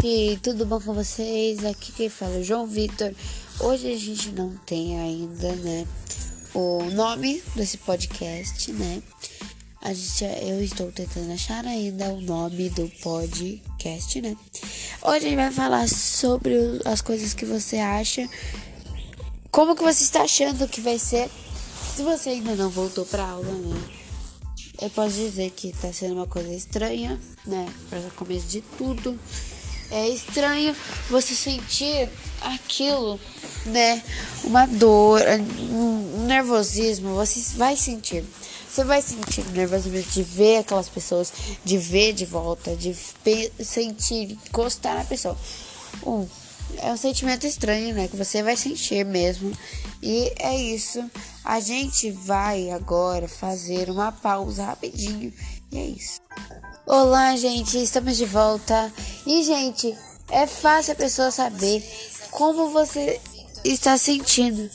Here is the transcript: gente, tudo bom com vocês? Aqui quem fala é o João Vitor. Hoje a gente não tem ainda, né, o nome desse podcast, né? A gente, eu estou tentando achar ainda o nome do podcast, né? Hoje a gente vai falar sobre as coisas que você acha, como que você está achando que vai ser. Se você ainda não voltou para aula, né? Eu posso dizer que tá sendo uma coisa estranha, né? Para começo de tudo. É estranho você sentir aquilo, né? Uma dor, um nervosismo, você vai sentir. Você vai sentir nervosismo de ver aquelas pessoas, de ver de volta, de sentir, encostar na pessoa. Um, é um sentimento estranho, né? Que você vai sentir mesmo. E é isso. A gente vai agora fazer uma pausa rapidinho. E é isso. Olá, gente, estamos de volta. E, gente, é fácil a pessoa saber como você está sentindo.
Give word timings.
gente, 0.00 0.40
tudo 0.42 0.64
bom 0.64 0.80
com 0.80 0.94
vocês? 0.94 1.64
Aqui 1.64 1.92
quem 1.92 2.08
fala 2.08 2.36
é 2.36 2.38
o 2.38 2.44
João 2.44 2.66
Vitor. 2.66 3.12
Hoje 3.60 3.92
a 3.92 3.96
gente 3.96 4.30
não 4.30 4.56
tem 4.64 4.98
ainda, 4.98 5.52
né, 5.56 5.86
o 6.54 6.84
nome 6.92 7.42
desse 7.54 7.76
podcast, 7.78 8.72
né? 8.72 9.02
A 9.82 9.92
gente, 9.92 10.24
eu 10.24 10.62
estou 10.62 10.90
tentando 10.90 11.32
achar 11.32 11.64
ainda 11.66 12.06
o 12.08 12.20
nome 12.20 12.70
do 12.70 12.88
podcast, 13.02 14.20
né? 14.20 14.36
Hoje 15.02 15.16
a 15.16 15.20
gente 15.28 15.36
vai 15.36 15.50
falar 15.50 15.88
sobre 15.88 16.54
as 16.84 17.00
coisas 17.00 17.34
que 17.34 17.44
você 17.44 17.76
acha, 17.78 18.28
como 19.50 19.76
que 19.76 19.82
você 19.82 20.02
está 20.02 20.22
achando 20.22 20.68
que 20.68 20.80
vai 20.80 20.98
ser. 20.98 21.30
Se 21.94 22.02
você 22.02 22.30
ainda 22.30 22.54
não 22.54 22.70
voltou 22.70 23.04
para 23.04 23.24
aula, 23.24 23.52
né? 23.52 23.82
Eu 24.80 24.88
posso 24.90 25.16
dizer 25.16 25.50
que 25.50 25.72
tá 25.72 25.92
sendo 25.92 26.14
uma 26.14 26.26
coisa 26.26 26.52
estranha, 26.54 27.20
né? 27.46 27.68
Para 27.90 28.00
começo 28.16 28.46
de 28.46 28.62
tudo. 28.78 29.18
É 29.90 30.08
estranho 30.08 30.74
você 31.08 31.34
sentir 31.34 32.08
aquilo, 32.40 33.18
né? 33.66 34.02
Uma 34.44 34.66
dor, 34.66 35.20
um 35.70 36.24
nervosismo, 36.26 37.14
você 37.14 37.56
vai 37.56 37.76
sentir. 37.76 38.24
Você 38.68 38.84
vai 38.84 39.02
sentir 39.02 39.44
nervosismo 39.50 40.00
de 40.00 40.22
ver 40.22 40.58
aquelas 40.58 40.88
pessoas, 40.88 41.32
de 41.64 41.76
ver 41.76 42.12
de 42.12 42.24
volta, 42.24 42.76
de 42.76 42.94
sentir, 43.64 44.38
encostar 44.46 44.96
na 44.96 45.04
pessoa. 45.04 45.36
Um, 46.06 46.26
é 46.78 46.92
um 46.92 46.96
sentimento 46.96 47.46
estranho, 47.46 47.94
né? 47.94 48.06
Que 48.06 48.16
você 48.16 48.42
vai 48.44 48.56
sentir 48.56 49.04
mesmo. 49.04 49.52
E 50.00 50.32
é 50.38 50.56
isso. 50.56 51.04
A 51.44 51.58
gente 51.58 52.10
vai 52.12 52.70
agora 52.70 53.26
fazer 53.26 53.90
uma 53.90 54.12
pausa 54.12 54.64
rapidinho. 54.64 55.32
E 55.72 55.78
é 55.78 55.84
isso. 55.86 56.20
Olá, 56.92 57.36
gente, 57.36 57.80
estamos 57.80 58.16
de 58.16 58.24
volta. 58.24 58.92
E, 59.24 59.44
gente, 59.44 59.96
é 60.28 60.44
fácil 60.44 60.92
a 60.92 60.96
pessoa 60.96 61.30
saber 61.30 61.84
como 62.32 62.70
você 62.70 63.20
está 63.62 63.96
sentindo. 63.96 64.68